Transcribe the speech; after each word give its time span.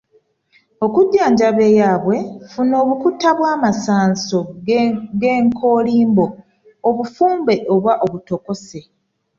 Okujjanjaba 0.85 1.61
eyaabwe, 1.69 2.17
funa 2.51 2.75
obukuta 2.83 3.29
bw’amasanso 3.37 4.37
g’enkoolimbo 5.21 6.25
obufumbe 6.89 7.53
oba 7.75 7.93
obutokose. 8.05 8.79